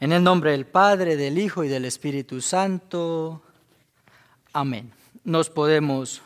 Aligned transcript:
En 0.00 0.12
el 0.12 0.22
nombre 0.22 0.52
del 0.52 0.64
Padre, 0.64 1.16
del 1.16 1.38
Hijo 1.38 1.64
y 1.64 1.68
del 1.68 1.84
Espíritu 1.84 2.40
Santo. 2.40 3.42
Amén. 4.52 4.92
Nos 5.24 5.50
podemos 5.50 6.22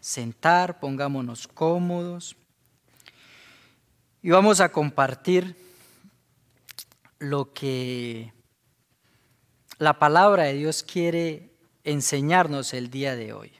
sentar, 0.00 0.80
pongámonos 0.80 1.46
cómodos 1.46 2.34
y 4.22 4.30
vamos 4.30 4.60
a 4.62 4.72
compartir 4.72 5.54
lo 7.18 7.52
que 7.52 8.32
la 9.76 9.98
palabra 9.98 10.44
de 10.44 10.54
Dios 10.54 10.82
quiere 10.82 11.50
enseñarnos 11.84 12.72
el 12.72 12.88
día 12.88 13.16
de 13.16 13.34
hoy. 13.34 13.52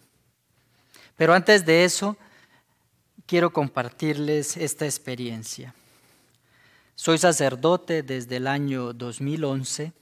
Pero 1.18 1.34
antes 1.34 1.66
de 1.66 1.84
eso, 1.84 2.16
quiero 3.26 3.52
compartirles 3.52 4.56
esta 4.56 4.86
experiencia. 4.86 5.74
Soy 6.96 7.18
sacerdote 7.18 8.04
desde 8.04 8.36
el 8.36 8.46
año 8.46 8.92
2011. 8.92 9.92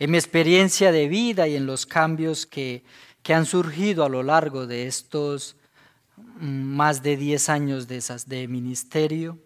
En 0.00 0.10
mi 0.10 0.18
experiencia 0.18 0.90
de 0.90 1.06
vida 1.06 1.46
y 1.46 1.54
en 1.54 1.64
los 1.64 1.86
cambios 1.86 2.44
que, 2.44 2.82
que 3.22 3.32
han 3.32 3.46
surgido 3.46 4.04
a 4.04 4.08
lo 4.08 4.24
largo 4.24 4.66
de 4.66 4.88
estos 4.88 5.56
mm, 6.16 6.44
más 6.44 7.04
de 7.04 7.16
10 7.16 7.48
años 7.50 7.86
de, 7.86 8.02
de 8.26 8.48
ministerio, 8.48 9.38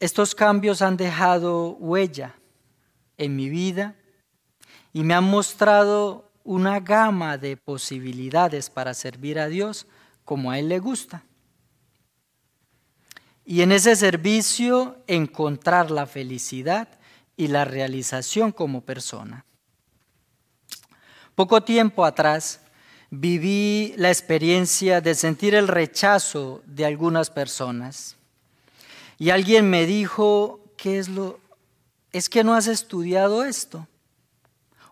estos 0.00 0.34
cambios 0.34 0.82
han 0.82 0.96
dejado 0.96 1.76
huella 1.76 2.34
en 3.16 3.36
mi 3.36 3.48
vida 3.48 3.94
y 4.92 5.04
me 5.04 5.14
han 5.14 5.24
mostrado 5.24 6.32
una 6.42 6.80
gama 6.80 7.38
de 7.38 7.56
posibilidades 7.56 8.70
para 8.70 8.92
servir 8.92 9.38
a 9.38 9.46
Dios 9.46 9.86
como 10.24 10.50
a 10.50 10.58
Él 10.58 10.68
le 10.68 10.80
gusta 10.80 11.24
y 13.46 13.62
en 13.62 13.70
ese 13.70 13.94
servicio 13.94 14.96
encontrar 15.06 15.92
la 15.92 16.06
felicidad 16.06 16.88
y 17.36 17.46
la 17.46 17.64
realización 17.64 18.50
como 18.50 18.80
persona. 18.80 19.46
Poco 21.36 21.62
tiempo 21.62 22.04
atrás 22.04 22.60
viví 23.08 23.94
la 23.96 24.08
experiencia 24.08 25.00
de 25.00 25.14
sentir 25.14 25.54
el 25.54 25.68
rechazo 25.68 26.60
de 26.66 26.86
algunas 26.86 27.30
personas 27.30 28.16
y 29.16 29.30
alguien 29.30 29.70
me 29.70 29.86
dijo, 29.86 30.60
¿qué 30.76 30.98
es 30.98 31.08
lo 31.08 31.38
es 32.12 32.28
que 32.28 32.42
no 32.42 32.54
has 32.54 32.66
estudiado 32.66 33.44
esto? 33.44 33.86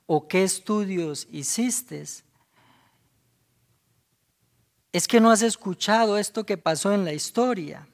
¿O 0.07 0.29
qué 0.29 0.45
estudios 0.45 1.27
hiciste? 1.33 2.05
Es 4.93 5.09
que 5.09 5.21
no 5.21 5.31
has 5.31 5.43
escuchado 5.43 6.19
esto 6.19 6.45
que 6.45 6.59
pasó 6.59 6.93
en 6.93 7.05
la 7.05 7.15
historia. 7.15 7.89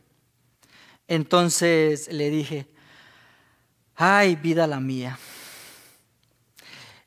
Entonces 1.11 2.07
le 2.13 2.31
dije, 2.31 2.69
ay, 3.97 4.37
vida 4.37 4.69
la 4.69 4.79
mía. 4.79 5.19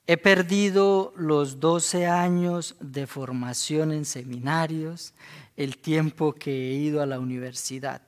He 0.06 0.18
perdido 0.18 1.14
los 1.16 1.62
12 1.62 2.06
años 2.08 2.76
de 2.82 3.08
formación 3.08 3.94
en 3.94 4.04
seminarios, 4.04 5.14
el 5.56 5.78
tiempo 5.78 6.34
que 6.34 6.52
he 6.52 6.74
ido 6.74 7.02
a 7.02 7.06
la 7.06 7.18
universidad. 7.18 8.02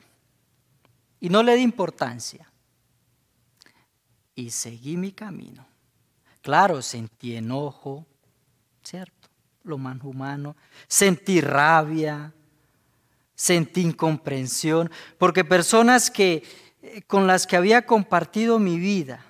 Y 1.21 1.29
no 1.29 1.41
le 1.41 1.55
di 1.55 1.61
importancia. 1.61 2.51
Y 4.35 4.49
seguí 4.49 4.97
mi 4.97 5.13
camino. 5.13 5.65
Claro, 6.41 6.81
sentí 6.81 7.37
enojo, 7.37 8.05
¿cierto? 8.83 9.29
Lo 9.63 9.77
más 9.77 10.03
humano. 10.03 10.57
Sentí 10.89 11.39
rabia, 11.39 12.33
sentí 13.35 13.81
incomprensión, 13.81 14.89
porque 15.17 15.43
personas 15.43 16.09
que, 16.09 16.43
eh, 16.81 17.01
con 17.03 17.27
las 17.27 17.45
que 17.45 17.57
había 17.57 17.85
compartido 17.85 18.59
mi 18.59 18.79
vida 18.79 19.25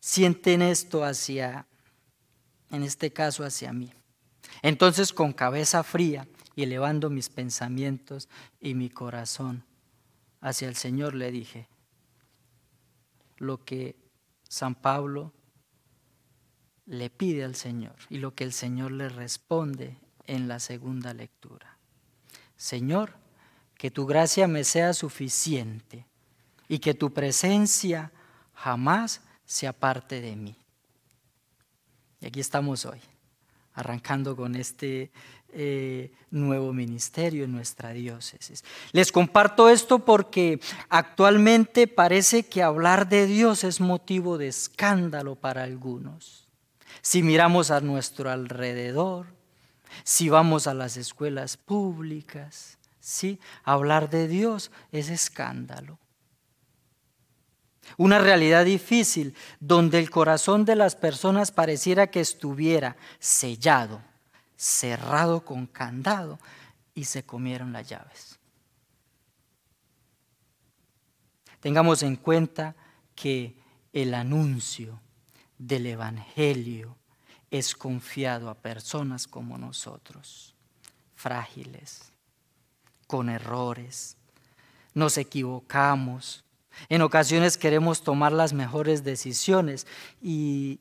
sienten 0.00 0.62
esto 0.62 1.04
hacia, 1.04 1.66
en 2.70 2.82
este 2.82 3.12
caso 3.12 3.44
hacia 3.44 3.72
mí. 3.72 3.92
Entonces 4.62 5.12
con 5.12 5.32
cabeza 5.32 5.82
fría 5.82 6.26
y 6.54 6.62
elevando 6.62 7.10
mis 7.10 7.28
pensamientos 7.28 8.28
y 8.60 8.74
mi 8.74 8.90
corazón 8.90 9.64
hacia 10.40 10.68
el 10.68 10.76
Señor 10.76 11.14
le 11.14 11.30
dije, 11.30 11.68
lo 13.36 13.64
que 13.64 13.96
San 14.48 14.74
Pablo 14.74 15.32
le 16.86 17.08
pide 17.08 17.44
al 17.44 17.54
Señor 17.54 17.94
y 18.08 18.18
lo 18.18 18.34
que 18.34 18.44
el 18.44 18.52
Señor 18.52 18.90
le 18.92 19.08
responde 19.08 19.96
en 20.26 20.48
la 20.48 20.58
segunda 20.58 21.14
lectura. 21.14 21.79
Señor, 22.60 23.14
que 23.78 23.90
tu 23.90 24.04
gracia 24.04 24.46
me 24.46 24.64
sea 24.64 24.92
suficiente 24.92 26.04
y 26.68 26.78
que 26.78 26.92
tu 26.92 27.10
presencia 27.10 28.12
jamás 28.52 29.22
se 29.46 29.66
aparte 29.66 30.20
de 30.20 30.36
mí. 30.36 30.54
Y 32.20 32.26
aquí 32.26 32.38
estamos 32.38 32.84
hoy, 32.84 33.00
arrancando 33.72 34.36
con 34.36 34.56
este 34.56 35.10
eh, 35.54 36.12
nuevo 36.30 36.74
ministerio 36.74 37.44
en 37.44 37.52
nuestra 37.52 37.94
diócesis. 37.94 38.62
Les 38.92 39.10
comparto 39.10 39.70
esto 39.70 40.00
porque 40.00 40.60
actualmente 40.90 41.86
parece 41.86 42.42
que 42.42 42.62
hablar 42.62 43.08
de 43.08 43.26
Dios 43.26 43.64
es 43.64 43.80
motivo 43.80 44.36
de 44.36 44.48
escándalo 44.48 45.34
para 45.34 45.62
algunos. 45.62 46.46
Si 47.00 47.22
miramos 47.22 47.70
a 47.70 47.80
nuestro 47.80 48.30
alrededor, 48.30 49.39
si 50.04 50.28
vamos 50.28 50.66
a 50.66 50.74
las 50.74 50.96
escuelas 50.96 51.56
públicas, 51.56 52.78
¿sí? 53.00 53.38
hablar 53.64 54.10
de 54.10 54.28
Dios 54.28 54.70
es 54.92 55.08
escándalo. 55.08 55.98
Una 57.96 58.18
realidad 58.18 58.64
difícil 58.64 59.34
donde 59.58 59.98
el 59.98 60.10
corazón 60.10 60.64
de 60.64 60.76
las 60.76 60.94
personas 60.94 61.50
pareciera 61.50 62.08
que 62.08 62.20
estuviera 62.20 62.96
sellado, 63.18 64.00
cerrado 64.56 65.44
con 65.44 65.66
candado 65.66 66.38
y 66.94 67.04
se 67.04 67.24
comieron 67.24 67.72
las 67.72 67.88
llaves. 67.88 68.38
Tengamos 71.60 72.02
en 72.02 72.16
cuenta 72.16 72.74
que 73.14 73.56
el 73.92 74.14
anuncio 74.14 75.00
del 75.58 75.86
Evangelio 75.86 76.96
es 77.50 77.74
confiado 77.74 78.48
a 78.48 78.54
personas 78.54 79.26
como 79.26 79.58
nosotros, 79.58 80.54
frágiles, 81.14 82.12
con 83.06 83.28
errores. 83.28 84.16
Nos 84.94 85.18
equivocamos. 85.18 86.44
En 86.88 87.02
ocasiones 87.02 87.58
queremos 87.58 88.02
tomar 88.02 88.32
las 88.32 88.52
mejores 88.52 89.02
decisiones 89.02 89.86
y, 90.22 90.80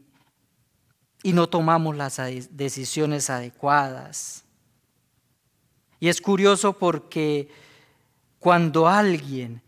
y 1.23 1.33
no 1.33 1.47
tomamos 1.47 1.95
las 1.95 2.17
decisiones 2.51 3.29
adecuadas. 3.29 4.45
Y 5.99 6.07
es 6.07 6.21
curioso 6.21 6.77
porque 6.77 7.49
cuando 8.39 8.87
alguien 8.87 9.61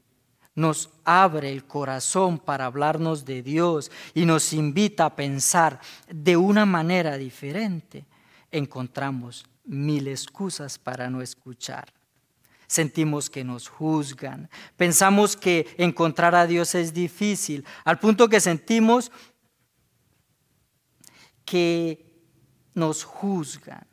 nos 0.55 0.89
abre 1.05 1.51
el 1.51 1.65
corazón 1.65 2.37
para 2.37 2.65
hablarnos 2.65 3.25
de 3.25 3.41
Dios 3.41 3.91
y 4.13 4.25
nos 4.25 4.53
invita 4.53 5.05
a 5.05 5.15
pensar 5.15 5.79
de 6.09 6.37
una 6.37 6.65
manera 6.65 7.17
diferente, 7.17 8.05
encontramos 8.51 9.45
mil 9.63 10.07
excusas 10.07 10.77
para 10.77 11.09
no 11.09 11.21
escuchar. 11.21 11.93
Sentimos 12.67 13.29
que 13.29 13.43
nos 13.43 13.67
juzgan, 13.67 14.49
pensamos 14.77 15.35
que 15.35 15.73
encontrar 15.77 16.35
a 16.35 16.47
Dios 16.47 16.73
es 16.75 16.93
difícil, 16.93 17.65
al 17.83 17.99
punto 17.99 18.29
que 18.29 18.39
sentimos 18.39 19.11
que 21.43 22.11
nos 22.73 23.03
juzgan. 23.03 23.85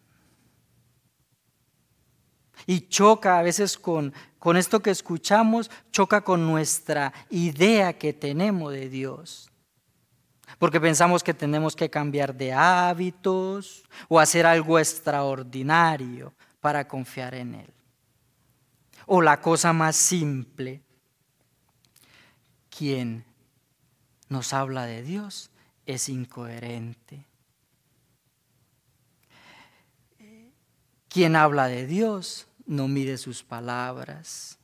Y 2.66 2.82
choca 2.88 3.38
a 3.38 3.42
veces 3.42 3.78
con 3.78 4.12
con 4.38 4.56
esto 4.56 4.80
que 4.80 4.90
escuchamos 4.90 5.70
choca 5.90 6.22
con 6.22 6.46
nuestra 6.46 7.12
idea 7.30 7.98
que 7.98 8.12
tenemos 8.12 8.72
de 8.72 8.88
Dios. 8.88 9.50
Porque 10.58 10.80
pensamos 10.80 11.22
que 11.22 11.34
tenemos 11.34 11.76
que 11.76 11.90
cambiar 11.90 12.34
de 12.34 12.52
hábitos 12.52 13.84
o 14.08 14.18
hacer 14.18 14.46
algo 14.46 14.78
extraordinario 14.78 16.32
para 16.60 16.88
confiar 16.88 17.34
en 17.34 17.54
Él. 17.54 17.72
O 19.06 19.22
la 19.22 19.40
cosa 19.40 19.72
más 19.72 19.96
simple, 19.96 20.82
quien 22.70 23.24
nos 24.28 24.52
habla 24.52 24.86
de 24.86 25.02
Dios 25.02 25.50
es 25.86 26.08
incoherente. 26.08 27.26
Quien 31.08 31.36
habla 31.36 31.68
de 31.68 31.86
Dios 31.86 32.47
no 32.68 32.86
mide 32.86 33.18
sus 33.18 33.42
palabras. 33.42 34.58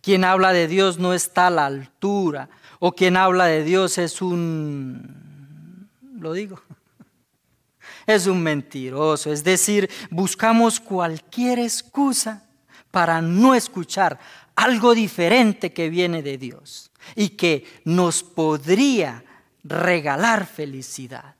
Quien 0.00 0.24
habla 0.24 0.52
de 0.52 0.66
Dios 0.66 0.98
no 0.98 1.12
está 1.12 1.46
a 1.46 1.50
la 1.50 1.66
altura, 1.66 2.48
o 2.78 2.92
quien 2.92 3.16
habla 3.16 3.44
de 3.44 3.62
Dios 3.62 3.98
es 3.98 4.22
un, 4.22 5.88
lo 6.18 6.32
digo, 6.32 6.60
es 8.06 8.26
un 8.26 8.42
mentiroso. 8.42 9.30
Es 9.30 9.44
decir, 9.44 9.90
buscamos 10.10 10.80
cualquier 10.80 11.58
excusa 11.58 12.48
para 12.90 13.20
no 13.20 13.54
escuchar 13.54 14.18
algo 14.56 14.94
diferente 14.94 15.72
que 15.72 15.90
viene 15.90 16.22
de 16.22 16.38
Dios 16.38 16.90
y 17.14 17.30
que 17.30 17.64
nos 17.84 18.22
podría 18.22 19.24
regalar 19.62 20.46
felicidad. 20.46 21.36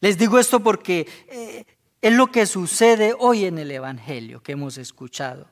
Les 0.00 0.18
digo 0.18 0.38
esto 0.38 0.60
porque 0.60 1.08
eh, 1.28 1.64
es 2.02 2.12
lo 2.12 2.28
que 2.28 2.46
sucede 2.46 3.14
hoy 3.18 3.44
en 3.44 3.58
el 3.58 3.70
Evangelio 3.70 4.42
que 4.42 4.52
hemos 4.52 4.78
escuchado. 4.78 5.46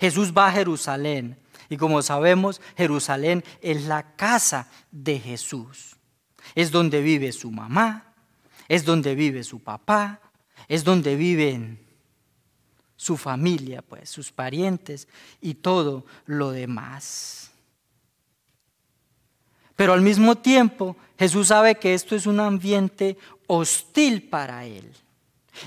Jesús 0.00 0.32
va 0.36 0.48
a 0.48 0.52
Jerusalén 0.52 1.38
y 1.68 1.76
como 1.76 2.02
sabemos, 2.02 2.60
Jerusalén 2.76 3.44
es 3.60 3.84
la 3.84 4.14
casa 4.16 4.70
de 4.90 5.18
Jesús. 5.18 5.96
Es 6.54 6.70
donde 6.70 7.02
vive 7.02 7.32
su 7.32 7.50
mamá, 7.50 8.14
es 8.68 8.84
donde 8.84 9.14
vive 9.14 9.44
su 9.44 9.60
papá, 9.60 10.20
es 10.66 10.84
donde 10.84 11.16
viven 11.16 11.86
su 12.96 13.16
familia, 13.16 13.82
pues, 13.82 14.10
sus 14.10 14.32
parientes 14.32 15.08
y 15.40 15.54
todo 15.54 16.04
lo 16.26 16.50
demás. 16.50 17.52
Pero 19.76 19.92
al 19.92 20.00
mismo 20.00 20.36
tiempo, 20.36 20.96
Jesús 21.18 21.48
sabe 21.48 21.76
que 21.76 21.94
esto 21.94 22.16
es 22.16 22.26
un 22.26 22.40
ambiente 22.40 23.16
hostil 23.48 24.28
para 24.28 24.64
él. 24.64 24.92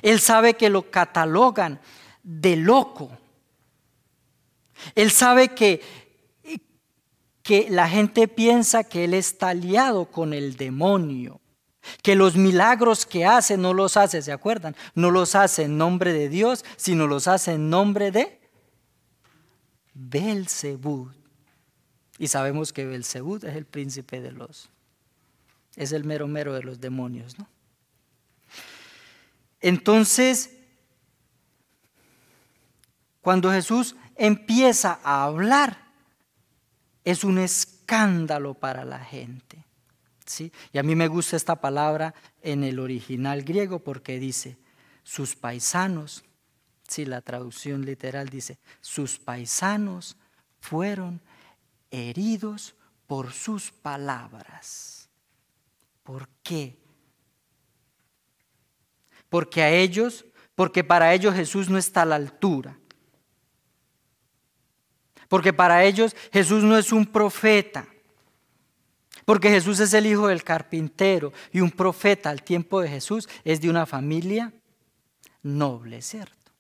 Él 0.02 0.22
sabe 0.22 0.54
que 0.54 0.70
lo 0.70 0.90
catalogan 0.90 1.82
de 2.24 2.56
loco. 2.56 3.12
Él 4.96 5.12
sabe 5.12 5.50
que, 5.50 5.82
que 7.44 7.70
la 7.70 7.90
gente 7.90 8.28
piensa 8.28 8.86
que 8.86 9.04
él 9.04 9.14
está 9.14 9.50
aliado 9.50 10.06
con 10.06 10.34
el 10.34 10.56
demonio, 10.56 11.42
que 12.02 12.16
los 12.16 12.36
milagros 12.36 13.06
que 13.06 13.26
hace 13.26 13.58
no 13.58 13.74
los 13.74 13.98
hace, 13.98 14.22
¿se 14.22 14.32
acuerdan? 14.32 14.76
No 14.96 15.12
los 15.12 15.36
hace 15.36 15.64
en 15.64 15.78
nombre 15.78 16.14
de 16.14 16.30
Dios, 16.30 16.64
sino 16.78 17.08
los 17.08 17.28
hace 17.28 17.54
en 17.54 17.70
nombre 17.70 18.12
de 18.12 18.40
Belzebud. 19.94 21.12
Y 22.18 22.28
sabemos 22.28 22.72
que 22.72 22.86
Belzebud 22.86 23.44
es 23.46 23.56
el 23.56 23.66
príncipe 23.66 24.22
de 24.22 24.32
los, 24.32 24.70
es 25.76 25.92
el 25.92 26.04
mero 26.04 26.28
mero 26.28 26.54
de 26.54 26.62
los 26.62 26.80
demonios, 26.80 27.38
¿no? 27.40 27.48
Entonces, 29.62 30.50
cuando 33.22 33.52
Jesús 33.52 33.96
empieza 34.16 35.00
a 35.04 35.24
hablar, 35.24 35.78
es 37.04 37.24
un 37.24 37.38
escándalo 37.38 38.56
para 38.56 38.84
la 38.84 39.00
gente. 39.00 39.64
¿sí? 40.26 40.52
Y 40.74 40.80
a 40.80 40.84
mí 40.84 40.96
me 40.96 41.08
gusta 41.08 41.36
esta 41.36 41.56
palabra 41.56 42.14
en 42.42 42.64
el 42.64 42.80
original 42.80 43.44
griego 43.44 43.80
porque 43.80 44.20
dice, 44.20 44.58
sus 45.04 45.36
paisanos, 45.36 46.24
si 46.88 47.06
la 47.06 47.22
traducción 47.22 47.86
literal 47.86 48.30
dice, 48.30 48.58
sus 48.82 49.20
paisanos 49.20 50.18
fueron 50.60 51.22
heridos 51.90 52.76
por 53.08 53.34
sus 53.34 53.72
palabras. 53.72 55.10
¿Por 56.04 56.28
qué? 56.44 56.78
Porque 59.32 59.64
a 59.64 59.72
ellos, 59.72 60.26
porque 60.56 60.84
para 60.84 61.14
ellos 61.14 61.34
Jesús 61.34 61.70
no 61.70 61.78
está 61.78 62.02
a 62.02 62.06
la 62.06 62.18
altura. 62.18 62.78
Porque 65.30 65.54
para 65.54 65.86
ellos 65.86 66.14
Jesús 66.34 66.66
no 66.66 66.78
es 66.78 66.92
un 66.92 67.06
profeta. 67.06 67.88
Porque 69.24 69.50
Jesús 69.50 69.80
es 69.80 69.94
el 69.94 70.06
hijo 70.06 70.28
del 70.28 70.44
carpintero 70.44 71.32
y 71.54 71.62
un 71.62 71.72
profeta 71.72 72.30
al 72.30 72.44
tiempo 72.44 72.82
de 72.82 72.90
Jesús 72.90 73.30
es 73.46 73.62
de 73.62 73.70
una 73.70 73.86
familia 73.86 74.52
noble, 75.44 76.02
¿cierto? 76.02 76.52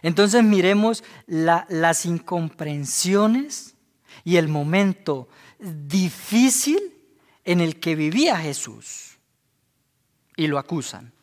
Entonces 0.00 0.44
miremos 0.44 1.02
las 1.26 2.06
incomprensiones 2.06 3.74
y 4.22 4.36
el 4.36 4.46
momento 4.46 5.28
difícil 5.58 6.94
en 7.44 7.60
el 7.60 7.80
que 7.80 7.96
vivía 7.96 8.36
Jesús. 8.36 9.18
Y 10.36 10.46
lo 10.46 10.56
acusan. 10.56 11.17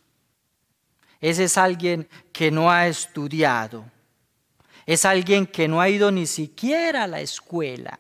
Ese 1.22 1.46
es 1.46 1.58
alguien 1.58 2.08
que 2.32 2.52
no 2.52 2.72
ha 2.72 2.88
estudiado. 2.88 3.86
Es 4.86 5.06
alguien 5.06 5.48
que 5.48 5.68
no 5.68 5.82
ha 5.82 5.90
ido 5.90 6.12
ni 6.12 6.28
siquiera 6.28 7.04
a 7.04 7.08
la 7.08 7.22
escuela. 7.22 8.00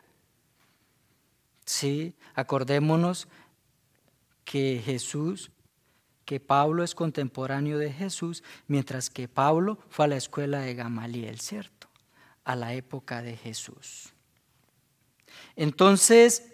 Sí, 1.65 2.15
acordémonos 2.35 3.27
que 4.43 4.81
Jesús, 4.85 5.51
que 6.25 6.39
Pablo 6.39 6.83
es 6.83 6.93
contemporáneo 6.93 7.79
de 7.79 7.91
Jesús, 7.91 8.43
mientras 8.67 9.09
que 9.09 9.27
Pablo 9.27 9.79
fue 9.89 10.05
a 10.05 10.09
la 10.09 10.17
escuela 10.17 10.59
de 10.59 10.75
Gamaliel, 10.75 11.39
¿cierto? 11.39 11.87
A 12.43 12.55
la 12.55 12.73
época 12.73 13.23
de 13.23 13.35
Jesús. 13.35 14.13
Entonces, 15.55 16.51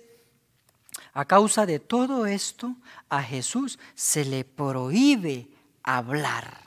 a 1.13 1.25
causa 1.25 1.65
de 1.65 1.79
todo 1.79 2.25
esto, 2.25 2.75
a 3.09 3.21
Jesús 3.21 3.79
se 3.95 4.23
le 4.23 4.45
prohíbe 4.45 5.49
hablar 5.83 6.61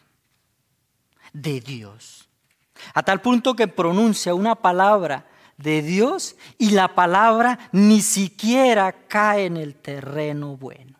de 1.32 1.60
Dios. 1.60 2.28
A 2.94 3.02
tal 3.02 3.20
punto 3.20 3.54
que 3.54 3.68
pronuncia 3.68 4.34
una 4.34 4.56
palabra 4.56 5.26
de 5.56 5.82
Dios 5.82 6.36
y 6.58 6.70
la 6.70 6.94
palabra 6.94 7.70
ni 7.72 8.00
siquiera 8.00 9.06
cae 9.06 9.46
en 9.46 9.56
el 9.56 9.74
terreno 9.74 10.56
bueno, 10.56 10.98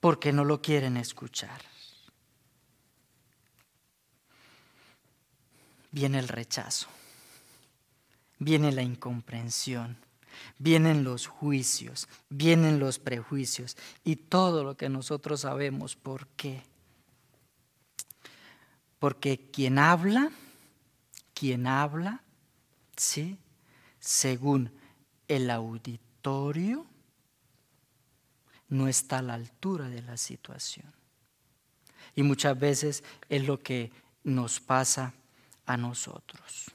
porque 0.00 0.32
no 0.32 0.44
lo 0.44 0.62
quieren 0.62 0.96
escuchar. 0.96 1.62
Viene 5.92 6.20
el 6.20 6.28
rechazo, 6.28 6.86
viene 8.38 8.72
la 8.72 8.82
incomprensión, 8.82 9.96
vienen 10.58 11.04
los 11.04 11.26
juicios, 11.26 12.08
vienen 12.28 12.78
los 12.78 12.98
prejuicios 12.98 13.76
y 14.04 14.16
todo 14.16 14.64
lo 14.64 14.76
que 14.76 14.88
nosotros 14.88 15.40
sabemos 15.40 15.96
por 15.96 16.26
qué. 16.28 16.62
Porque 18.98 19.50
quien 19.50 19.78
habla, 19.78 20.30
quien 21.34 21.66
habla, 21.66 22.22
¿sí? 22.96 23.38
según 23.98 24.72
el 25.28 25.50
auditorio, 25.50 26.86
no 28.68 28.88
está 28.88 29.18
a 29.18 29.22
la 29.22 29.34
altura 29.34 29.88
de 29.88 30.02
la 30.02 30.16
situación. 30.16 30.92
Y 32.14 32.22
muchas 32.22 32.58
veces 32.58 33.04
es 33.28 33.46
lo 33.46 33.60
que 33.60 33.90
nos 34.24 34.60
pasa 34.60 35.14
a 35.66 35.76
nosotros. 35.76 36.70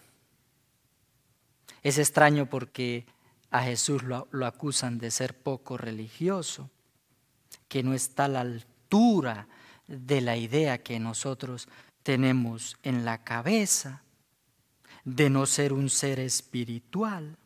Es 1.84 1.98
extraño 1.98 2.48
porque 2.48 3.06
a 3.52 3.64
Jesús 3.64 4.04
lo, 4.04 4.28
acusan 4.46 4.98
de 4.98 5.12
ser 5.12 5.38
poco 5.38 5.78
religioso, 5.78 6.70
que 7.68 7.84
no 7.84 7.94
está 7.94 8.26
a 8.26 8.30
la 8.30 8.42
altura 8.42 9.48
de 9.88 10.22
la 10.22 10.38
idea 10.38 10.84
que 10.84 11.00
nosotros 11.00 11.68
tenemos 12.04 12.78
en 12.84 13.06
la 13.06 13.24
cabeza 13.24 14.04
de 15.04 15.30
no 15.30 15.46
ser 15.46 15.74
un 15.74 15.90
ser 15.90 16.20
espiritual. 16.20 17.38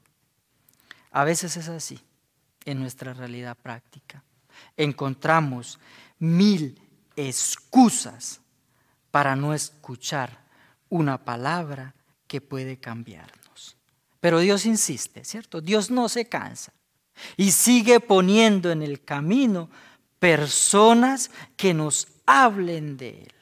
A 1.12 1.24
veces 1.24 1.58
es 1.58 1.70
así 1.70 2.00
en 2.66 2.80
nuestra 2.80 3.14
realidad 3.14 3.58
práctica. 3.58 4.24
Encontramos 4.78 5.80
mil 6.20 6.82
excusas 7.16 8.42
para 9.12 9.36
no 9.36 9.54
escuchar 9.54 10.46
una 10.90 11.24
palabra 11.24 11.94
que 12.28 12.42
puede 12.42 12.78
cambiarnos. 12.78 13.49
Pero 14.20 14.40
Dios 14.40 14.66
insiste, 14.66 15.24
¿cierto? 15.24 15.62
Dios 15.62 15.92
no 15.92 16.10
se 16.10 16.26
cansa 16.26 16.74
y 17.38 17.52
sigue 17.52 18.00
poniendo 18.00 18.72
en 18.72 18.82
el 18.82 19.04
camino 19.04 19.70
personas 20.20 21.32
que 21.56 21.74
nos 21.74 22.08
hablen 22.26 22.98
de 22.98 23.10
Él 23.10 23.34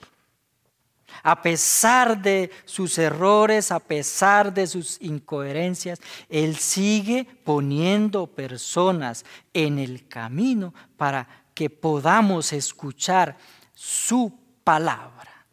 a 1.24 1.42
pesar 1.42 2.22
de 2.22 2.52
sus 2.66 2.98
errores, 2.98 3.72
a 3.72 3.80
pesar 3.80 4.54
de 4.54 4.66
sus 4.68 4.98
incoherencias, 5.02 6.00
Él 6.30 6.56
sigue 6.56 7.26
poniendo 7.44 8.28
personas 8.28 9.26
en 9.54 9.80
el 9.80 10.08
camino 10.08 10.74
para 10.96 11.28
que 11.54 11.70
podamos 11.70 12.54
escuchar 12.54 13.38
su 13.74 14.34
palabra 14.64 15.46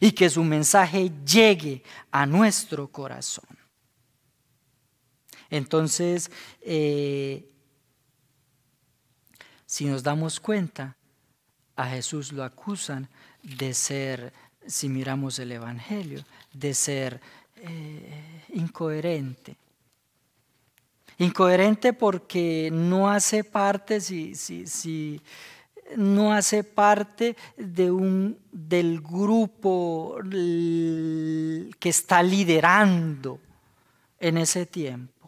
y 0.00 0.12
que 0.12 0.28
su 0.28 0.44
mensaje 0.44 1.10
llegue 1.24 1.82
a 2.10 2.26
nuestro 2.26 2.88
corazón. 2.88 3.51
Entonces, 5.52 6.30
eh, 6.62 7.46
si 9.66 9.84
nos 9.84 10.02
damos 10.02 10.40
cuenta, 10.40 10.96
a 11.76 11.90
Jesús 11.90 12.32
lo 12.32 12.42
acusan 12.42 13.06
de 13.42 13.74
ser 13.74 14.32
si 14.66 14.88
miramos 14.88 15.38
el 15.38 15.52
Evangelio, 15.52 16.24
de 16.54 16.72
ser 16.72 17.20
eh, 17.56 18.42
incoherente. 18.54 19.56
Incoherente 21.18 21.92
porque 21.92 22.70
no 22.72 23.10
hace 23.10 23.44
parte, 23.44 24.00
si, 24.00 24.34
si, 24.34 25.20
no 25.98 26.32
hace 26.32 26.64
parte 26.64 27.36
de 27.58 27.90
un, 27.90 28.38
del 28.50 29.02
grupo 29.02 30.16
que 30.22 31.88
está 31.90 32.22
liderando 32.22 33.38
en 34.18 34.38
ese 34.38 34.64
tiempo. 34.64 35.21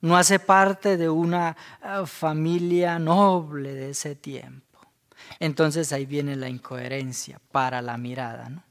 No 0.00 0.16
hace 0.16 0.38
parte 0.38 0.96
de 0.96 1.08
una 1.08 1.56
eh, 1.82 2.06
familia 2.06 2.98
noble 2.98 3.74
de 3.74 3.90
ese 3.90 4.14
tiempo. 4.14 4.78
Entonces 5.38 5.92
ahí 5.92 6.06
viene 6.06 6.36
la 6.36 6.48
incoherencia 6.48 7.40
para 7.52 7.82
la 7.82 7.98
mirada 7.98 8.64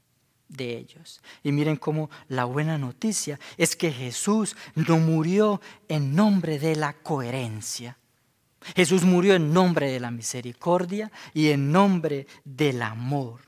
de 0.48 0.76
ellos. 0.76 1.22
Y 1.42 1.52
miren 1.52 1.76
cómo 1.76 2.10
la 2.28 2.44
buena 2.44 2.78
noticia 2.78 3.38
es 3.56 3.76
que 3.76 3.92
Jesús 3.92 4.56
no 4.74 4.98
murió 4.98 5.60
en 5.88 6.14
nombre 6.14 6.58
de 6.58 6.74
la 6.74 6.94
coherencia. 6.94 7.96
Jesús 8.74 9.04
murió 9.04 9.34
en 9.34 9.52
nombre 9.54 9.90
de 9.90 10.00
la 10.00 10.10
misericordia 10.10 11.10
y 11.32 11.48
en 11.50 11.72
nombre 11.72 12.26
del 12.44 12.82
amor, 12.82 13.40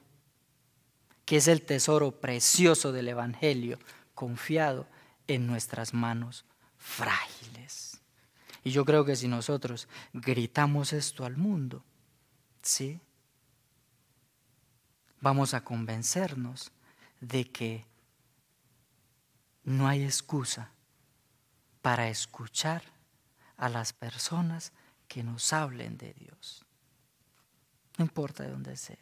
que 1.24 1.36
es 1.36 1.48
el 1.48 1.62
tesoro 1.62 2.12
precioso 2.12 2.92
del 2.92 3.08
Evangelio 3.08 3.78
confiado 4.14 4.86
en 5.26 5.46
nuestras 5.46 5.92
manos 5.92 6.46
frágiles. 6.82 8.00
Y 8.64 8.72
yo 8.72 8.84
creo 8.84 9.04
que 9.04 9.16
si 9.16 9.28
nosotros 9.28 9.88
gritamos 10.12 10.92
esto 10.92 11.24
al 11.24 11.36
mundo, 11.36 11.84
¿sí? 12.60 13.00
Vamos 15.20 15.54
a 15.54 15.62
convencernos 15.62 16.72
de 17.20 17.50
que 17.50 17.86
no 19.62 19.86
hay 19.86 20.02
excusa 20.02 20.72
para 21.80 22.08
escuchar 22.08 22.82
a 23.56 23.68
las 23.68 23.92
personas 23.92 24.72
que 25.06 25.22
nos 25.22 25.52
hablen 25.52 25.96
de 25.96 26.14
Dios. 26.14 26.66
No 27.96 28.04
importa 28.04 28.42
de 28.42 28.50
dónde 28.50 28.76
sea. 28.76 28.96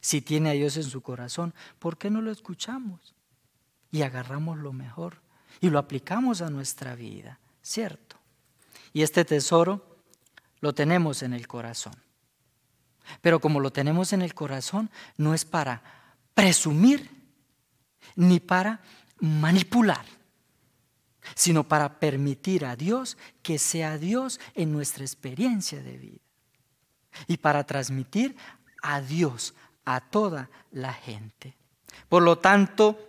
Si 0.00 0.20
tiene 0.20 0.50
a 0.50 0.52
Dios 0.52 0.76
en 0.76 0.84
su 0.84 1.02
corazón, 1.02 1.54
¿por 1.80 1.98
qué 1.98 2.08
no 2.08 2.20
lo 2.22 2.30
escuchamos? 2.30 3.16
Y 3.90 4.02
agarramos 4.02 4.58
lo 4.58 4.72
mejor 4.72 5.20
y 5.60 5.70
lo 5.70 5.78
aplicamos 5.78 6.40
a 6.42 6.50
nuestra 6.50 6.94
vida, 6.94 7.38
¿cierto? 7.62 8.16
Y 8.92 9.02
este 9.02 9.24
tesoro 9.24 10.02
lo 10.60 10.74
tenemos 10.74 11.22
en 11.22 11.32
el 11.32 11.46
corazón. 11.46 11.94
Pero 13.20 13.40
como 13.40 13.60
lo 13.60 13.72
tenemos 13.72 14.12
en 14.12 14.22
el 14.22 14.34
corazón, 14.34 14.90
no 15.16 15.34
es 15.34 15.44
para 15.44 15.82
presumir 16.34 17.10
ni 18.16 18.40
para 18.40 18.80
manipular, 19.20 20.04
sino 21.34 21.66
para 21.66 21.98
permitir 21.98 22.64
a 22.64 22.76
Dios 22.76 23.16
que 23.42 23.58
sea 23.58 23.98
Dios 23.98 24.40
en 24.54 24.72
nuestra 24.72 25.04
experiencia 25.04 25.82
de 25.82 25.96
vida 25.96 26.20
y 27.26 27.38
para 27.38 27.64
transmitir 27.64 28.36
a 28.82 29.00
Dios 29.00 29.54
a 29.84 30.00
toda 30.00 30.50
la 30.70 30.92
gente. 30.92 31.56
Por 32.08 32.22
lo 32.22 32.38
tanto, 32.38 33.07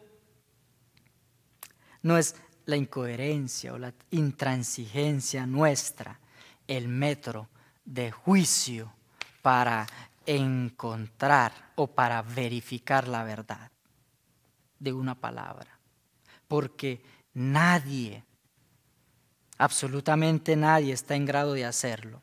no 2.02 2.18
es 2.18 2.36
la 2.66 2.76
incoherencia 2.76 3.74
o 3.74 3.78
la 3.78 3.94
intransigencia 4.12 5.46
nuestra 5.46 6.20
el 6.68 6.88
metro 6.88 7.50
de 7.84 8.12
juicio 8.12 8.94
para 9.42 9.88
encontrar 10.26 11.72
o 11.76 11.88
para 11.88 12.22
verificar 12.22 13.08
la 13.08 13.24
verdad 13.24 13.72
de 14.78 14.94
una 14.94 15.16
palabra. 15.16 15.80
Porque 16.48 17.02
nadie, 17.34 18.24
absolutamente 19.58 20.56
nadie 20.56 20.94
está 20.94 21.16
en 21.16 21.26
grado 21.26 21.54
de 21.54 21.66
hacerlo. 21.66 22.22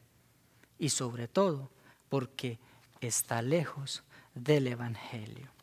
Y 0.79 0.91
sobre 0.91 1.27
todo 1.27 1.71
porque 2.09 2.61
está 3.01 3.43
lejos 3.43 4.05
del 4.35 4.69
Evangelio. 4.69 5.56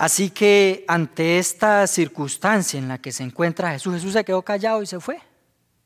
Así 0.00 0.30
que 0.30 0.86
ante 0.88 1.38
esta 1.38 1.86
circunstancia 1.86 2.78
en 2.78 2.88
la 2.88 2.96
que 2.96 3.12
se 3.12 3.22
encuentra 3.22 3.72
Jesús, 3.72 3.92
Jesús 3.92 4.14
se 4.14 4.24
quedó 4.24 4.40
callado 4.40 4.80
y 4.80 4.86
se 4.86 4.98
fue. 4.98 5.20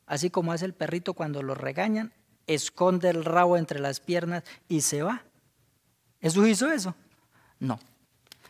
Así 0.07 0.29
como 0.29 0.53
hace 0.53 0.63
el 0.63 0.73
perrito 0.73 1.13
cuando 1.13 1.43
lo 1.43 1.53
regañan, 1.53 2.13
esconde 2.47 3.09
el 3.09 3.25
rabo 3.25 3.57
entre 3.57 3.79
las 3.79 3.99
piernas 3.99 4.45
y 4.69 4.79
se 4.79 5.03
va. 5.03 5.25
¿Jesús 6.21 6.47
hizo 6.47 6.71
eso? 6.71 6.95
No. 7.59 7.77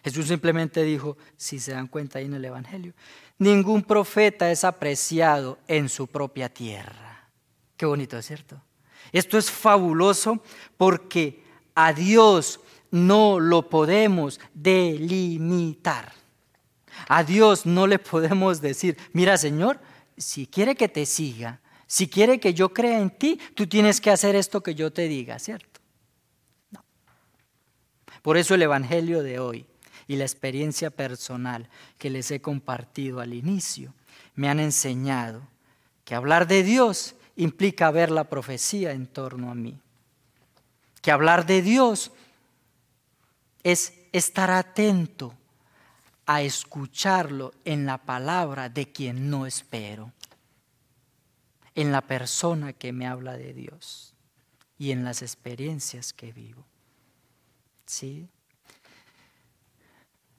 Jesús 0.04 0.28
simplemente 0.28 0.84
dijo, 0.84 1.18
si 1.36 1.60
se 1.60 1.72
dan 1.72 1.88
cuenta 1.88 2.20
ahí 2.20 2.26
en 2.26 2.36
el 2.36 2.46
Evangelio, 2.46 2.94
ningún 3.40 3.82
profeta 3.82 4.52
es 4.52 4.64
apreciado 4.64 5.58
en 5.68 5.90
su 5.90 6.06
propia 6.06 6.48
tierra. 6.48 7.28
Qué 7.76 7.88
bonito, 7.88 8.20
¿es 8.20 8.28
cierto? 8.28 8.62
Esto 9.12 9.40
es 9.40 9.50
fabuloso 9.50 10.44
porque 10.78 11.44
a 11.74 11.92
Dios 11.92 12.60
no 12.96 13.42
lo 13.42 13.70
podemos 13.70 14.40
delimitar. 14.54 16.14
A 17.10 17.26
Dios 17.26 17.66
no 17.66 17.88
le 17.88 18.00
podemos 18.00 18.62
decir, 18.62 18.98
mira 19.12 19.38
Señor, 19.38 19.82
si 20.16 20.48
quiere 20.48 20.76
que 20.76 20.88
te 20.88 21.06
siga, 21.06 21.60
si 21.88 22.08
quiere 22.08 22.40
que 22.40 22.54
yo 22.54 22.70
crea 22.70 23.00
en 23.00 23.10
ti, 23.10 23.38
tú 23.54 23.68
tienes 23.68 24.00
que 24.00 24.12
hacer 24.12 24.36
esto 24.36 24.64
que 24.64 24.76
yo 24.76 24.94
te 24.94 25.10
diga, 25.10 25.38
¿cierto? 25.40 25.82
Por 28.22 28.38
eso 28.38 28.56
el 28.56 28.62
Evangelio 28.62 29.24
de 29.24 29.40
hoy 29.40 29.66
y 30.08 30.16
la 30.16 30.24
experiencia 30.24 30.90
personal 30.90 31.68
que 31.98 32.10
les 32.10 32.32
he 32.32 32.42
compartido 32.42 33.20
al 33.20 33.34
inicio 33.34 33.94
me 34.36 34.48
han 34.48 34.62
enseñado 34.62 35.42
que 36.06 36.16
hablar 36.16 36.48
de 36.48 36.64
Dios 36.64 37.16
implica 37.36 37.92
ver 37.92 38.10
la 38.10 38.30
profecía 38.30 38.94
en 38.94 39.06
torno 39.06 39.52
a 39.52 39.56
mí. 39.56 39.78
Que 41.02 41.12
hablar 41.12 41.46
de 41.46 41.62
Dios 41.62 42.14
es 43.66 43.94
estar 44.12 44.52
atento 44.52 45.34
a 46.28 46.44
escucharlo 46.44 47.52
en 47.66 47.88
la 47.88 47.98
palabra 47.98 48.70
de 48.70 48.92
quien 48.92 49.32
no 49.32 49.48
espero, 49.48 50.14
en 51.74 51.92
la 51.92 52.02
persona 52.02 52.74
que 52.74 52.94
me 52.94 53.08
habla 53.08 53.38
de 53.38 53.56
Dios 53.56 54.14
y 54.78 54.92
en 54.92 55.04
las 55.04 55.24
experiencias 55.24 56.14
que 56.14 56.32
vivo. 56.32 56.64
¿Sí? 57.88 58.30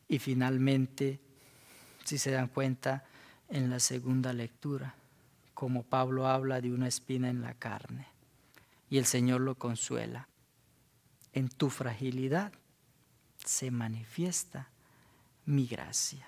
Y 0.07 0.21
finalmente, 0.21 1.19
si 2.05 2.19
se 2.19 2.31
dan 2.31 2.47
cuenta, 2.47 3.05
en 3.49 3.71
la 3.71 3.81
segunda 3.81 4.33
lectura, 4.33 4.95
como 5.53 5.83
Pablo 5.83 6.29
habla 6.29 6.61
de 6.61 6.73
una 6.73 6.87
espina 6.87 7.29
en 7.29 7.43
la 7.43 7.55
carne, 7.55 8.07
y 8.89 8.99
el 8.99 9.05
Señor 9.05 9.41
lo 9.41 9.57
consuela. 9.57 10.29
En 11.33 11.49
tu 11.49 11.71
fragilidad 11.71 12.53
se 13.47 13.71
manifiesta 13.71 14.69
mi 15.47 15.67
gracia. 15.67 16.27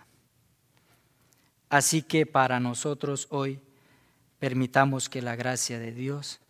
Así 1.68 2.02
que 2.02 2.24
para 2.24 2.60
nosotros 2.60 3.26
hoy 3.30 3.60
permitamos 4.38 5.08
que 5.08 5.20
la 5.20 5.36
gracia 5.36 5.78
de 5.78 5.92
Dios 5.92 6.40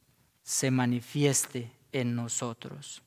se 0.44 0.70
manifieste 0.70 1.72
en 1.92 2.14
nosotros 2.14 3.02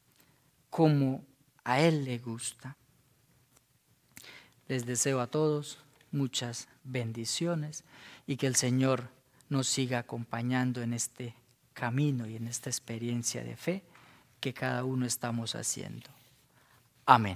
como 0.69 1.23
a 1.63 1.79
Él 1.79 2.05
le 2.05 2.17
gusta. 2.17 2.75
Les 4.67 4.85
deseo 4.85 5.21
a 5.21 5.27
todos 5.27 5.79
muchas 6.11 6.67
bendiciones 6.83 7.83
y 8.27 8.37
que 8.37 8.47
el 8.47 8.55
Señor 8.55 9.09
nos 9.49 9.67
siga 9.67 9.99
acompañando 9.99 10.81
en 10.81 10.93
este 10.93 11.35
camino 11.73 12.27
y 12.27 12.35
en 12.35 12.47
esta 12.47 12.69
experiencia 12.69 13.43
de 13.43 13.55
fe 13.55 13.83
que 14.39 14.53
cada 14.53 14.83
uno 14.83 15.05
estamos 15.05 15.55
haciendo. 15.55 16.09
Amén. 17.05 17.29